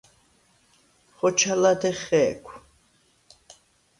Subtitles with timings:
[1.17, 2.51] ხოჩა ლადეღ ხე̄ქვ.